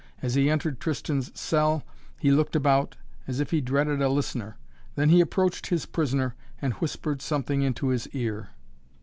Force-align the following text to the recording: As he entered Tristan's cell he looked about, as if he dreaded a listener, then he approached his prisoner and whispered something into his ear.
As 0.23 0.33
he 0.33 0.49
entered 0.49 0.79
Tristan's 0.79 1.31
cell 1.39 1.83
he 2.17 2.31
looked 2.31 2.55
about, 2.55 2.97
as 3.27 3.39
if 3.39 3.51
he 3.51 3.61
dreaded 3.61 4.01
a 4.01 4.09
listener, 4.09 4.57
then 4.95 5.09
he 5.09 5.21
approached 5.21 5.67
his 5.67 5.85
prisoner 5.85 6.33
and 6.59 6.73
whispered 6.73 7.21
something 7.21 7.61
into 7.61 7.89
his 7.89 8.07
ear. 8.07 8.49